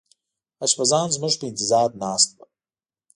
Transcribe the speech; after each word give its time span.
اشپزان 0.65 1.07
زموږ 1.15 1.33
په 1.39 1.45
انتظار 1.51 1.89
ناست 2.03 2.29
وو. 2.35 2.45